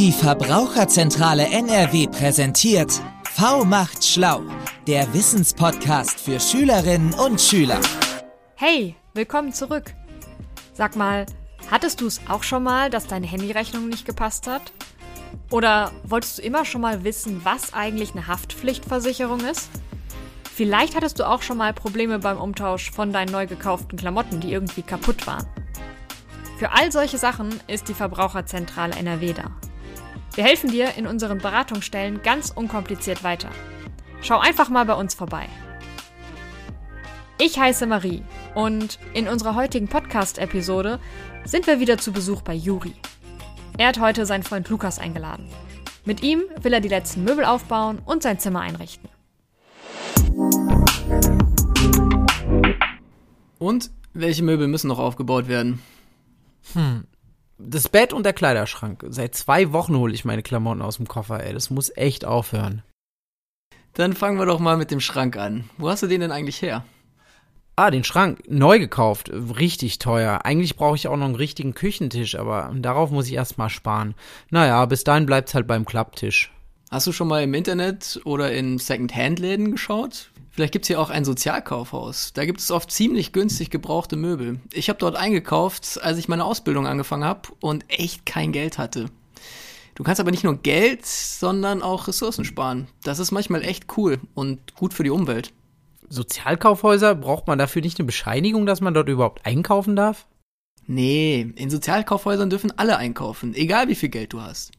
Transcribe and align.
Die 0.00 0.12
Verbraucherzentrale 0.12 1.46
NRW 1.50 2.06
präsentiert 2.06 3.02
V 3.34 3.66
macht 3.66 4.02
schlau, 4.02 4.40
der 4.86 5.12
Wissenspodcast 5.12 6.18
für 6.18 6.40
Schülerinnen 6.40 7.12
und 7.12 7.38
Schüler. 7.38 7.78
Hey, 8.54 8.96
willkommen 9.12 9.52
zurück. 9.52 9.92
Sag 10.72 10.96
mal, 10.96 11.26
hattest 11.70 12.00
du 12.00 12.06
es 12.06 12.18
auch 12.30 12.44
schon 12.44 12.62
mal, 12.62 12.88
dass 12.88 13.08
deine 13.08 13.26
Handyrechnung 13.26 13.90
nicht 13.90 14.06
gepasst 14.06 14.46
hat? 14.46 14.72
Oder 15.50 15.92
wolltest 16.04 16.38
du 16.38 16.42
immer 16.44 16.64
schon 16.64 16.80
mal 16.80 17.04
wissen, 17.04 17.42
was 17.44 17.74
eigentlich 17.74 18.12
eine 18.12 18.26
Haftpflichtversicherung 18.26 19.40
ist? 19.40 19.68
Vielleicht 20.50 20.96
hattest 20.96 21.18
du 21.18 21.28
auch 21.28 21.42
schon 21.42 21.58
mal 21.58 21.74
Probleme 21.74 22.20
beim 22.20 22.38
Umtausch 22.38 22.90
von 22.90 23.12
deinen 23.12 23.32
neu 23.32 23.46
gekauften 23.46 23.98
Klamotten, 23.98 24.40
die 24.40 24.50
irgendwie 24.50 24.80
kaputt 24.80 25.26
waren. 25.26 25.46
Für 26.58 26.72
all 26.72 26.90
solche 26.90 27.18
Sachen 27.18 27.60
ist 27.66 27.88
die 27.88 27.94
Verbraucherzentrale 27.94 28.94
NRW 28.94 29.34
da. 29.34 29.50
Wir 30.34 30.44
helfen 30.44 30.70
dir 30.70 30.94
in 30.96 31.06
unseren 31.06 31.38
Beratungsstellen 31.38 32.22
ganz 32.22 32.50
unkompliziert 32.50 33.24
weiter. 33.24 33.50
Schau 34.22 34.38
einfach 34.38 34.68
mal 34.68 34.84
bei 34.84 34.94
uns 34.94 35.14
vorbei. 35.14 35.48
Ich 37.38 37.58
heiße 37.58 37.86
Marie 37.86 38.22
und 38.54 38.98
in 39.12 39.26
unserer 39.26 39.54
heutigen 39.54 39.88
Podcast-Episode 39.88 41.00
sind 41.44 41.66
wir 41.66 41.80
wieder 41.80 41.98
zu 41.98 42.12
Besuch 42.12 42.42
bei 42.42 42.54
Juri. 42.54 42.94
Er 43.76 43.88
hat 43.88 43.98
heute 43.98 44.24
seinen 44.26 44.42
Freund 44.42 44.68
Lukas 44.68 44.98
eingeladen. 44.98 45.48
Mit 46.04 46.22
ihm 46.22 46.42
will 46.62 46.72
er 46.72 46.80
die 46.80 46.88
letzten 46.88 47.24
Möbel 47.24 47.44
aufbauen 47.44 47.98
und 48.04 48.22
sein 48.22 48.38
Zimmer 48.38 48.60
einrichten. 48.60 49.08
Und 53.58 53.90
welche 54.12 54.42
Möbel 54.42 54.68
müssen 54.68 54.88
noch 54.88 54.98
aufgebaut 54.98 55.48
werden? 55.48 55.82
Hm. 56.74 57.04
Das 57.62 57.88
Bett 57.88 58.12
und 58.12 58.24
der 58.24 58.32
Kleiderschrank. 58.32 59.04
Seit 59.08 59.34
zwei 59.34 59.72
Wochen 59.72 59.96
hole 59.96 60.14
ich 60.14 60.24
meine 60.24 60.42
Klamotten 60.42 60.82
aus 60.82 60.96
dem 60.96 61.06
Koffer, 61.06 61.44
ey. 61.44 61.52
Das 61.52 61.70
muss 61.70 61.94
echt 61.94 62.24
aufhören. 62.24 62.82
Dann 63.94 64.14
fangen 64.14 64.38
wir 64.38 64.46
doch 64.46 64.60
mal 64.60 64.76
mit 64.76 64.90
dem 64.90 65.00
Schrank 65.00 65.36
an. 65.36 65.68
Wo 65.76 65.88
hast 65.88 66.02
du 66.02 66.06
den 66.06 66.20
denn 66.20 66.32
eigentlich 66.32 66.62
her? 66.62 66.84
Ah, 67.76 67.90
den 67.90 68.04
Schrank. 68.04 68.42
Neu 68.48 68.78
gekauft. 68.78 69.30
Richtig 69.30 69.98
teuer. 69.98 70.44
Eigentlich 70.44 70.76
brauche 70.76 70.96
ich 70.96 71.08
auch 71.08 71.16
noch 71.16 71.26
einen 71.26 71.34
richtigen 71.34 71.74
Küchentisch, 71.74 72.34
aber 72.34 72.72
darauf 72.74 73.10
muss 73.10 73.26
ich 73.26 73.34
erstmal 73.34 73.70
sparen. 73.70 74.14
Naja, 74.50 74.84
bis 74.86 75.04
dahin 75.04 75.26
bleibt's 75.26 75.54
halt 75.54 75.66
beim 75.66 75.84
Klapptisch. 75.84 76.52
Hast 76.90 77.06
du 77.06 77.12
schon 77.12 77.28
mal 77.28 77.42
im 77.42 77.54
Internet 77.54 78.20
oder 78.24 78.52
in 78.52 78.78
Second-Hand-Läden 78.78 79.72
geschaut? 79.72 80.30
Vielleicht 80.60 80.74
gibt's 80.74 80.88
hier 80.88 81.00
auch 81.00 81.08
ein 81.08 81.24
Sozialkaufhaus. 81.24 82.34
Da 82.34 82.44
gibt 82.44 82.60
es 82.60 82.70
oft 82.70 82.90
ziemlich 82.90 83.32
günstig 83.32 83.70
gebrauchte 83.70 84.16
Möbel. 84.16 84.60
Ich 84.74 84.90
habe 84.90 84.98
dort 84.98 85.16
eingekauft, 85.16 85.98
als 86.02 86.18
ich 86.18 86.28
meine 86.28 86.44
Ausbildung 86.44 86.86
angefangen 86.86 87.24
habe 87.24 87.48
und 87.60 87.86
echt 87.88 88.26
kein 88.26 88.52
Geld 88.52 88.76
hatte. 88.76 89.06
Du 89.94 90.02
kannst 90.02 90.20
aber 90.20 90.30
nicht 90.30 90.44
nur 90.44 90.58
Geld, 90.58 91.06
sondern 91.06 91.80
auch 91.80 92.08
Ressourcen 92.08 92.44
sparen. 92.44 92.88
Das 93.04 93.18
ist 93.18 93.30
manchmal 93.30 93.62
echt 93.62 93.96
cool 93.96 94.20
und 94.34 94.74
gut 94.74 94.92
für 94.92 95.02
die 95.02 95.08
Umwelt. 95.08 95.54
Sozialkaufhäuser, 96.10 97.14
braucht 97.14 97.46
man 97.46 97.58
dafür 97.58 97.80
nicht 97.80 97.98
eine 97.98 98.04
Bescheinigung, 98.04 98.66
dass 98.66 98.82
man 98.82 98.92
dort 98.92 99.08
überhaupt 99.08 99.46
einkaufen 99.46 99.96
darf? 99.96 100.26
Nee, 100.86 101.54
in 101.56 101.70
Sozialkaufhäusern 101.70 102.50
dürfen 102.50 102.76
alle 102.76 102.98
einkaufen, 102.98 103.54
egal 103.54 103.88
wie 103.88 103.94
viel 103.94 104.10
Geld 104.10 104.34
du 104.34 104.42
hast. 104.42 104.72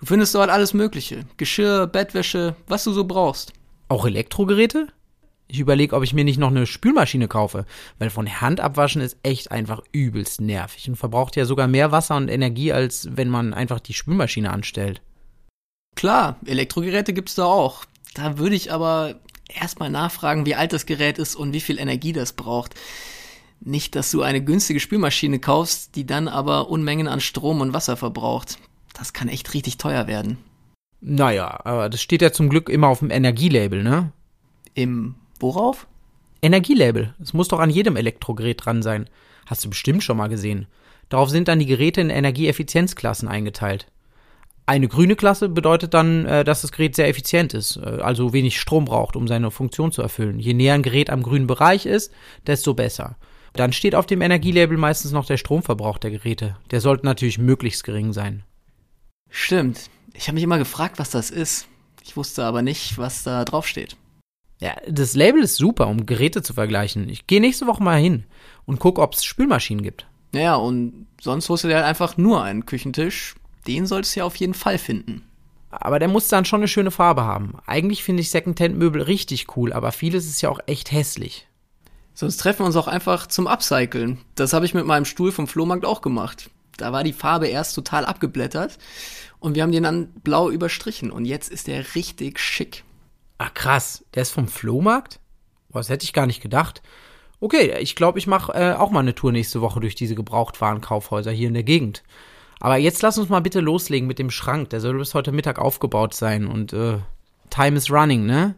Du 0.00 0.06
findest 0.06 0.34
dort 0.34 0.48
alles 0.48 0.72
Mögliche. 0.72 1.26
Geschirr, 1.36 1.86
Bettwäsche, 1.86 2.56
was 2.66 2.84
du 2.84 2.92
so 2.92 3.04
brauchst. 3.04 3.52
Auch 3.88 4.06
Elektrogeräte? 4.06 4.88
Ich 5.50 5.60
überlege, 5.60 5.96
ob 5.96 6.02
ich 6.02 6.12
mir 6.12 6.24
nicht 6.24 6.38
noch 6.38 6.50
eine 6.50 6.66
Spülmaschine 6.66 7.26
kaufe, 7.26 7.64
weil 7.98 8.10
von 8.10 8.40
Hand 8.40 8.60
abwaschen 8.60 9.00
ist 9.00 9.16
echt 9.22 9.50
einfach 9.50 9.82
übelst 9.92 10.42
nervig 10.42 10.88
und 10.88 10.96
verbraucht 10.96 11.36
ja 11.36 11.46
sogar 11.46 11.66
mehr 11.66 11.90
Wasser 11.90 12.16
und 12.16 12.28
Energie, 12.28 12.70
als 12.70 13.08
wenn 13.12 13.30
man 13.30 13.54
einfach 13.54 13.80
die 13.80 13.94
Spülmaschine 13.94 14.50
anstellt. 14.52 15.00
Klar, 15.96 16.36
Elektrogeräte 16.44 17.14
gibt's 17.14 17.34
da 17.34 17.46
auch. 17.46 17.86
Da 18.12 18.36
würde 18.36 18.56
ich 18.56 18.72
aber 18.72 19.20
erstmal 19.48 19.90
nachfragen, 19.90 20.44
wie 20.44 20.54
alt 20.54 20.74
das 20.74 20.84
Gerät 20.84 21.18
ist 21.18 21.34
und 21.34 21.54
wie 21.54 21.60
viel 21.60 21.78
Energie 21.78 22.12
das 22.12 22.34
braucht. 22.34 22.74
Nicht, 23.60 23.96
dass 23.96 24.10
du 24.10 24.22
eine 24.22 24.44
günstige 24.44 24.80
Spülmaschine 24.80 25.38
kaufst, 25.38 25.96
die 25.96 26.06
dann 26.06 26.28
aber 26.28 26.68
Unmengen 26.68 27.08
an 27.08 27.20
Strom 27.20 27.62
und 27.62 27.72
Wasser 27.72 27.96
verbraucht. 27.96 28.58
Das 28.92 29.12
kann 29.12 29.28
echt 29.28 29.54
richtig 29.54 29.78
teuer 29.78 30.06
werden. 30.06 30.38
Naja, 31.00 31.60
aber 31.64 31.88
das 31.88 32.02
steht 32.02 32.22
ja 32.22 32.32
zum 32.32 32.48
Glück 32.48 32.68
immer 32.68 32.88
auf 32.88 32.98
dem 32.98 33.10
Energielabel, 33.10 33.82
ne? 33.82 34.12
Im 34.74 35.14
Worauf? 35.40 35.86
Energielabel. 36.42 37.14
Es 37.20 37.32
muss 37.32 37.48
doch 37.48 37.58
an 37.58 37.70
jedem 37.70 37.96
Elektrogerät 37.96 38.64
dran 38.64 38.82
sein. 38.82 39.08
Hast 39.46 39.64
du 39.64 39.70
bestimmt 39.70 40.02
schon 40.02 40.16
mal 40.16 40.28
gesehen. 40.28 40.66
Darauf 41.08 41.30
sind 41.30 41.48
dann 41.48 41.58
die 41.58 41.66
Geräte 41.66 42.00
in 42.00 42.10
Energieeffizienzklassen 42.10 43.28
eingeteilt. 43.28 43.86
Eine 44.66 44.88
grüne 44.88 45.16
Klasse 45.16 45.48
bedeutet 45.48 45.94
dann, 45.94 46.26
äh, 46.26 46.44
dass 46.44 46.60
das 46.60 46.72
Gerät 46.72 46.94
sehr 46.94 47.08
effizient 47.08 47.54
ist, 47.54 47.78
äh, 47.78 48.00
also 48.02 48.34
wenig 48.34 48.60
Strom 48.60 48.84
braucht, 48.84 49.16
um 49.16 49.26
seine 49.26 49.50
Funktion 49.50 49.92
zu 49.92 50.02
erfüllen. 50.02 50.38
Je 50.38 50.52
näher 50.52 50.74
ein 50.74 50.82
Gerät 50.82 51.08
am 51.08 51.22
grünen 51.22 51.46
Bereich 51.46 51.86
ist, 51.86 52.12
desto 52.46 52.74
besser. 52.74 53.16
Dann 53.54 53.72
steht 53.72 53.94
auf 53.94 54.04
dem 54.04 54.20
Energielabel 54.20 54.76
meistens 54.76 55.12
noch 55.12 55.24
der 55.24 55.38
Stromverbrauch 55.38 55.96
der 55.96 56.10
Geräte. 56.10 56.56
Der 56.70 56.82
sollte 56.82 57.06
natürlich 57.06 57.38
möglichst 57.38 57.82
gering 57.82 58.12
sein. 58.12 58.44
Stimmt. 59.30 59.88
Ich 60.12 60.28
habe 60.28 60.34
mich 60.34 60.44
immer 60.44 60.58
gefragt, 60.58 60.98
was 60.98 61.10
das 61.10 61.30
ist. 61.30 61.66
Ich 62.04 62.16
wusste 62.16 62.44
aber 62.44 62.60
nicht, 62.60 62.98
was 62.98 63.22
da 63.22 63.46
drauf 63.46 63.66
steht. 63.66 63.96
Ja, 64.60 64.76
das 64.88 65.14
Label 65.14 65.42
ist 65.42 65.56
super, 65.56 65.86
um 65.86 66.06
Geräte 66.06 66.42
zu 66.42 66.52
vergleichen. 66.54 67.08
Ich 67.08 67.26
gehe 67.26 67.40
nächste 67.40 67.66
Woche 67.66 67.82
mal 67.82 67.98
hin 67.98 68.24
und 68.66 68.80
gucke, 68.80 69.00
ob 69.00 69.14
es 69.14 69.24
Spülmaschinen 69.24 69.82
gibt. 69.82 70.06
Ja, 70.32 70.56
und 70.56 71.06
sonst 71.20 71.48
holst 71.48 71.64
du 71.64 71.68
dir 71.68 71.76
halt 71.76 71.86
einfach 71.86 72.16
nur 72.16 72.42
einen 72.42 72.66
Küchentisch. 72.66 73.36
Den 73.66 73.86
solltest 73.86 74.16
du 74.16 74.20
ja 74.20 74.26
auf 74.26 74.36
jeden 74.36 74.54
Fall 74.54 74.78
finden. 74.78 75.22
Aber 75.70 75.98
der 75.98 76.08
muss 76.08 76.28
dann 76.28 76.44
schon 76.44 76.60
eine 76.60 76.68
schöne 76.68 76.90
Farbe 76.90 77.24
haben. 77.24 77.54
Eigentlich 77.66 78.02
finde 78.02 78.22
ich 78.22 78.30
Secondhand-Möbel 78.30 79.02
richtig 79.02 79.56
cool, 79.56 79.72
aber 79.72 79.92
vieles 79.92 80.26
ist 80.26 80.40
ja 80.40 80.48
auch 80.48 80.60
echt 80.66 80.92
hässlich. 80.92 81.46
Sonst 82.14 82.38
treffen 82.38 82.60
wir 82.60 82.66
uns 82.66 82.76
auch 82.76 82.88
einfach 82.88 83.26
zum 83.26 83.46
Upcyclen. 83.46 84.18
Das 84.34 84.52
habe 84.52 84.66
ich 84.66 84.74
mit 84.74 84.86
meinem 84.86 85.04
Stuhl 85.04 85.30
vom 85.30 85.46
Flohmarkt 85.46 85.84
auch 85.84 86.00
gemacht. 86.00 86.50
Da 86.76 86.92
war 86.92 87.04
die 87.04 87.12
Farbe 87.12 87.48
erst 87.48 87.74
total 87.74 88.06
abgeblättert 88.06 88.78
und 89.40 89.54
wir 89.54 89.62
haben 89.62 89.72
den 89.72 89.82
dann 89.82 90.08
blau 90.24 90.50
überstrichen 90.50 91.10
und 91.10 91.26
jetzt 91.26 91.50
ist 91.50 91.66
der 91.66 91.94
richtig 91.94 92.40
schick. 92.40 92.84
Ah, 93.38 93.50
krass. 93.54 94.04
Der 94.14 94.22
ist 94.22 94.32
vom 94.32 94.48
Flohmarkt? 94.48 95.20
Boah, 95.68 95.78
das 95.78 95.88
hätte 95.88 96.04
ich 96.04 96.12
gar 96.12 96.26
nicht 96.26 96.42
gedacht. 96.42 96.82
Okay, 97.40 97.78
ich 97.78 97.94
glaube, 97.94 98.18
ich 98.18 98.26
mache 98.26 98.52
äh, 98.52 98.74
auch 98.74 98.90
mal 98.90 99.00
eine 99.00 99.14
Tour 99.14 99.30
nächste 99.30 99.60
Woche 99.60 99.78
durch 99.78 99.94
diese 99.94 100.16
Gebrauchtwarenkaufhäuser 100.16 101.30
hier 101.30 101.46
in 101.46 101.54
der 101.54 101.62
Gegend. 101.62 102.02
Aber 102.58 102.76
jetzt 102.76 103.00
lass 103.02 103.16
uns 103.16 103.28
mal 103.28 103.40
bitte 103.40 103.60
loslegen 103.60 104.08
mit 104.08 104.18
dem 104.18 104.30
Schrank. 104.30 104.70
Der 104.70 104.80
soll 104.80 104.98
bis 104.98 105.14
heute 105.14 105.30
Mittag 105.30 105.60
aufgebaut 105.60 106.14
sein 106.14 106.48
und 106.48 106.72
äh, 106.72 106.98
Time 107.50 107.76
is 107.76 107.92
running, 107.92 108.26
ne? 108.26 108.56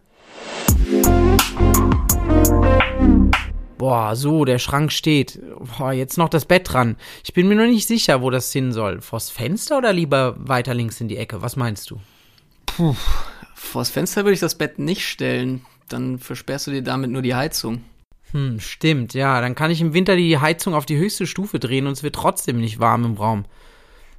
Boah, 3.77 4.17
so, 4.17 4.47
der 4.47 4.59
Schrank 4.59 4.93
steht. 4.93 5.41
Boah, 5.77 5.93
jetzt 5.93 6.17
noch 6.17 6.31
das 6.31 6.47
Bett 6.47 6.73
dran. 6.73 6.97
Ich 7.23 7.35
bin 7.35 7.49
mir 7.49 7.57
noch 7.57 7.67
nicht 7.67 7.87
sicher, 7.87 8.23
wo 8.23 8.31
das 8.31 8.51
hin 8.51 8.73
soll. 8.73 9.03
Vors 9.03 9.29
Fenster 9.29 9.77
oder 9.77 9.93
lieber 9.93 10.37
weiter 10.39 10.73
links 10.73 11.03
in 11.03 11.09
die 11.09 11.19
Ecke? 11.19 11.43
Was 11.43 11.57
meinst 11.57 11.91
du? 11.91 12.01
Puh, 12.65 12.95
Vors 13.61 13.91
Fenster 13.91 14.25
würde 14.25 14.35
ich 14.35 14.41
das 14.41 14.57
Bett 14.57 14.79
nicht 14.79 15.07
stellen. 15.07 15.65
Dann 15.89 16.19
versperrst 16.19 16.67
du 16.67 16.71
dir 16.73 16.83
damit 16.83 17.11
nur 17.11 17.23
die 17.23 17.35
Heizung. 17.35 17.85
Hm, 18.33 18.59
stimmt, 18.59 19.15
ja. 19.15 19.41
Dann 19.41 19.55
kann 19.55 19.71
ich 19.71 19.81
im 19.81 19.93
Winter 19.93 20.17
die 20.17 20.39
Heizung 20.39 20.75
auf 20.75 20.87
die 20.87 20.97
höchste 20.97 21.27
Stufe 21.27 21.61
drehen 21.61 21.87
und 21.87 21.93
es 21.93 22.03
wird 22.03 22.17
trotzdem 22.17 22.59
nicht 22.59 22.81
warm 22.81 23.05
im 23.05 23.15
Raum. 23.15 23.45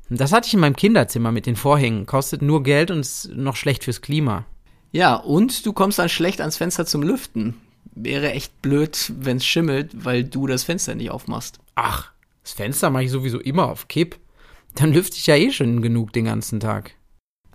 Das 0.10 0.32
hatte 0.32 0.48
ich 0.48 0.54
in 0.54 0.60
meinem 0.60 0.76
Kinderzimmer 0.76 1.32
mit 1.32 1.48
den 1.48 1.56
Vorhängen. 1.56 2.06
Kostet 2.06 2.42
nur 2.42 2.64
Geld 2.64 2.92
und 2.92 3.00
ist 3.00 3.30
noch 3.34 3.56
schlecht 3.56 3.84
fürs 3.84 4.02
Klima. 4.02 4.46
Ja, 4.92 5.16
und 5.16 5.66
du 5.66 5.74
kommst 5.74 6.00
dann 6.00 6.10
schlecht 6.10 6.40
ans 6.40 6.58
Fenster 6.58 6.86
zum 6.86 7.02
Lüften. 7.02 7.56
Wäre 7.94 8.32
echt 8.32 8.62
blöd, 8.62 9.12
wenn's 9.18 9.46
schimmelt, 9.46 10.06
weil 10.06 10.24
du 10.24 10.48
das 10.48 10.64
Fenster 10.64 10.96
nicht 10.96 11.12
aufmachst. 11.12 11.60
Ach, 11.76 12.12
das 12.44 12.54
Fenster 12.54 12.90
mache 12.90 13.06
ich 13.06 13.12
sowieso 13.12 13.40
immer 13.40 13.70
auf 13.70 13.88
Kipp. 13.88 14.18
Dann 14.76 14.94
lüfte 14.94 15.18
ich 15.18 15.28
ja 15.28 15.36
eh 15.36 15.52
schon 15.52 15.82
genug 15.82 16.14
den 16.14 16.26
ganzen 16.26 16.60
Tag. 16.60 16.92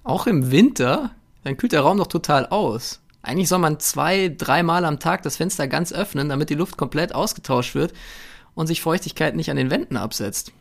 Auch 0.03 0.27
im 0.27 0.51
Winter? 0.51 1.15
Dann 1.47 1.57
kühlt 1.57 1.73
der 1.73 1.83
Raum 1.83 1.99
doch 1.99 2.09
total 2.09 2.47
aus. 2.47 3.01
Eigentlich 3.23 3.49
soll 3.49 3.61
man 3.61 3.79
zwei, 3.79 4.35
dreimal 4.37 4.85
am 4.85 4.99
Tag 4.99 5.23
das 5.23 5.37
Fenster 5.37 5.69
ganz 5.69 5.93
öffnen, 5.93 6.29
damit 6.29 6.51
die 6.51 6.55
Luft 6.55 6.77
komplett 6.77 7.15
ausgetauscht 7.15 7.77
wird 7.77 7.93
und 8.55 8.67
sich 8.67 8.81
Feuchtigkeit 8.81 9.37
nicht 9.37 9.49
an 9.49 9.57
den 9.57 9.71
Wänden 9.71 9.97
absetzt. 9.97 10.53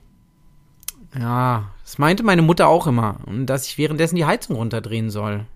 Ja, 1.20 1.72
das 1.84 1.98
meinte 1.98 2.22
meine 2.22 2.44
Mutter 2.44 2.68
auch 2.68 2.86
immer, 2.86 3.18
und 3.26 3.48
dass 3.48 3.66
ich 3.66 3.80
währenddessen 3.80 4.16
die 4.16 4.26
Heizung 4.26 4.58
runterdrehen 4.58 5.10
soll. 5.10 5.48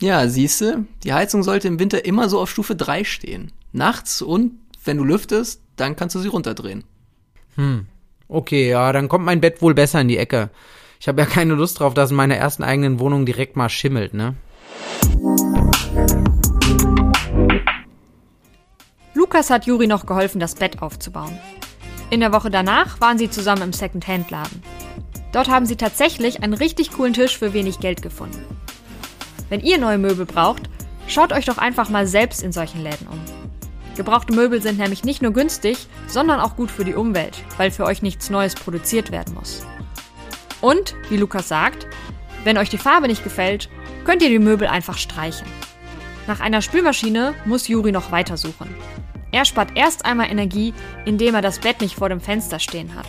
Ja, 0.00 0.28
siehste, 0.28 0.84
die 1.02 1.14
Heizung 1.14 1.42
sollte 1.42 1.66
im 1.66 1.80
Winter 1.80 2.04
immer 2.04 2.28
so 2.28 2.40
auf 2.40 2.50
Stufe 2.50 2.76
3 2.76 3.02
stehen. 3.02 3.50
Nachts 3.72 4.22
und 4.22 4.52
wenn 4.84 4.98
du 4.98 5.04
lüftest, 5.04 5.62
dann 5.74 5.96
kannst 5.96 6.14
du 6.14 6.20
sie 6.20 6.28
runterdrehen. 6.28 6.84
Hm. 7.56 7.86
Okay, 8.28 8.70
ja, 8.70 8.92
dann 8.92 9.08
kommt 9.08 9.24
mein 9.24 9.40
Bett 9.40 9.62
wohl 9.62 9.74
besser 9.74 10.00
in 10.00 10.08
die 10.08 10.18
Ecke. 10.18 10.50
Ich 11.00 11.08
habe 11.08 11.20
ja 11.20 11.26
keine 11.26 11.54
Lust 11.54 11.80
drauf, 11.80 11.94
dass 11.94 12.10
in 12.10 12.16
meiner 12.16 12.36
ersten 12.36 12.62
eigenen 12.62 13.00
Wohnung 13.00 13.26
direkt 13.26 13.56
mal 13.56 13.68
schimmelt, 13.68 14.14
ne? 14.14 14.36
Lukas 19.14 19.50
hat 19.50 19.66
Juri 19.66 19.86
noch 19.86 20.06
geholfen, 20.06 20.40
das 20.40 20.54
Bett 20.54 20.82
aufzubauen. 20.82 21.38
In 22.10 22.20
der 22.20 22.32
Woche 22.32 22.50
danach 22.50 23.00
waren 23.00 23.18
sie 23.18 23.30
zusammen 23.30 23.62
im 23.62 23.72
Second-Hand-Laden. 23.72 24.62
Dort 25.32 25.48
haben 25.48 25.66
sie 25.66 25.76
tatsächlich 25.76 26.42
einen 26.42 26.54
richtig 26.54 26.92
coolen 26.92 27.12
Tisch 27.12 27.38
für 27.38 27.52
wenig 27.52 27.78
Geld 27.78 28.02
gefunden. 28.02 28.44
Wenn 29.48 29.60
ihr 29.60 29.78
neue 29.78 29.98
Möbel 29.98 30.26
braucht, 30.26 30.68
schaut 31.06 31.32
euch 31.32 31.44
doch 31.44 31.58
einfach 31.58 31.88
mal 31.88 32.06
selbst 32.06 32.42
in 32.42 32.52
solchen 32.52 32.82
Läden 32.82 33.06
um. 33.08 33.20
Gebrauchte 33.96 34.32
Möbel 34.32 34.62
sind 34.62 34.78
nämlich 34.78 35.04
nicht 35.04 35.22
nur 35.22 35.32
günstig, 35.32 35.86
sondern 36.06 36.40
auch 36.40 36.56
gut 36.56 36.70
für 36.70 36.84
die 36.84 36.94
Umwelt, 36.94 37.44
weil 37.56 37.70
für 37.70 37.84
euch 37.84 38.02
nichts 38.02 38.30
Neues 38.30 38.54
produziert 38.54 39.10
werden 39.10 39.34
muss. 39.34 39.66
Und, 40.60 40.94
wie 41.08 41.16
Lukas 41.16 41.48
sagt, 41.48 41.86
wenn 42.44 42.58
euch 42.58 42.70
die 42.70 42.78
Farbe 42.78 43.08
nicht 43.08 43.24
gefällt, 43.24 43.68
könnt 44.10 44.22
ihr 44.22 44.28
die 44.28 44.40
Möbel 44.40 44.66
einfach 44.66 44.98
streichen. 44.98 45.46
Nach 46.26 46.40
einer 46.40 46.62
Spülmaschine 46.62 47.32
muss 47.44 47.68
Juri 47.68 47.92
noch 47.92 48.10
weitersuchen. 48.10 48.68
Er 49.30 49.44
spart 49.44 49.76
erst 49.76 50.04
einmal 50.04 50.28
Energie, 50.28 50.74
indem 51.04 51.36
er 51.36 51.42
das 51.42 51.60
Bett 51.60 51.80
nicht 51.80 51.94
vor 51.94 52.08
dem 52.08 52.20
Fenster 52.20 52.58
stehen 52.58 52.96
hat. 52.96 53.06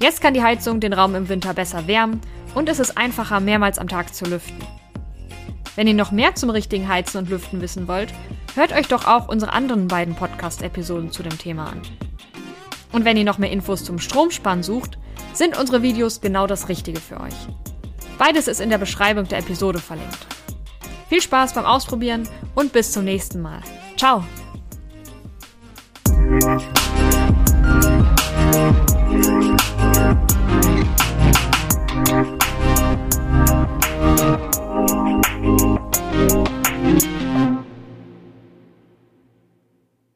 Jetzt 0.00 0.20
kann 0.20 0.34
die 0.34 0.42
Heizung 0.42 0.80
den 0.80 0.92
Raum 0.92 1.14
im 1.14 1.28
Winter 1.28 1.54
besser 1.54 1.86
wärmen 1.86 2.20
und 2.52 2.68
es 2.68 2.80
ist 2.80 2.98
einfacher, 2.98 3.38
mehrmals 3.38 3.78
am 3.78 3.86
Tag 3.86 4.12
zu 4.12 4.24
lüften. 4.24 4.58
Wenn 5.76 5.86
ihr 5.86 5.94
noch 5.94 6.10
mehr 6.10 6.34
zum 6.34 6.50
richtigen 6.50 6.88
Heizen 6.88 7.18
und 7.18 7.30
Lüften 7.30 7.60
wissen 7.60 7.86
wollt, 7.86 8.12
hört 8.56 8.72
euch 8.72 8.88
doch 8.88 9.06
auch 9.06 9.28
unsere 9.28 9.52
anderen 9.52 9.86
beiden 9.86 10.16
Podcast-Episoden 10.16 11.12
zu 11.12 11.22
dem 11.22 11.38
Thema 11.38 11.66
an. 11.66 11.80
Und 12.90 13.04
wenn 13.04 13.16
ihr 13.16 13.24
noch 13.24 13.38
mehr 13.38 13.52
Infos 13.52 13.84
zum 13.84 14.00
Stromsparen 14.00 14.64
sucht, 14.64 14.98
sind 15.32 15.56
unsere 15.56 15.82
Videos 15.82 16.20
genau 16.20 16.48
das 16.48 16.68
Richtige 16.68 16.98
für 16.98 17.20
euch. 17.20 17.36
Beides 18.18 18.48
ist 18.48 18.60
in 18.60 18.70
der 18.70 18.78
Beschreibung 18.78 19.26
der 19.28 19.38
Episode 19.38 19.78
verlinkt. 19.78 20.26
Viel 21.08 21.20
Spaß 21.20 21.54
beim 21.54 21.64
Ausprobieren 21.64 22.28
und 22.54 22.72
bis 22.72 22.92
zum 22.92 23.04
nächsten 23.04 23.42
Mal. 23.42 23.60
Ciao! 23.96 24.24
Thank. 29.12 29.51